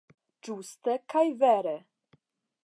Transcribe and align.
Ĝuste 0.47 0.95
kaj 1.15 1.23
vere. 1.45 1.75